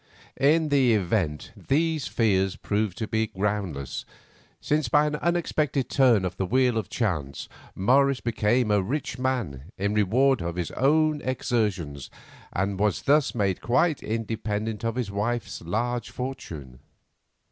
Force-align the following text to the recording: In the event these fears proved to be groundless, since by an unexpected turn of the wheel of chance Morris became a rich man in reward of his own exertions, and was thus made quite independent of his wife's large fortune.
In 0.39 0.69
the 0.69 0.95
event 0.95 1.51
these 1.55 2.07
fears 2.07 2.55
proved 2.55 2.97
to 2.97 3.07
be 3.07 3.27
groundless, 3.27 4.03
since 4.59 4.89
by 4.89 5.05
an 5.05 5.17
unexpected 5.17 5.91
turn 5.91 6.25
of 6.25 6.37
the 6.37 6.45
wheel 6.47 6.79
of 6.79 6.89
chance 6.89 7.47
Morris 7.75 8.19
became 8.19 8.71
a 8.71 8.81
rich 8.81 9.19
man 9.19 9.71
in 9.77 9.93
reward 9.93 10.41
of 10.41 10.55
his 10.55 10.71
own 10.71 11.21
exertions, 11.21 12.09
and 12.51 12.79
was 12.79 13.03
thus 13.03 13.35
made 13.35 13.61
quite 13.61 14.01
independent 14.01 14.83
of 14.83 14.95
his 14.95 15.11
wife's 15.11 15.61
large 15.61 16.09
fortune. 16.09 16.79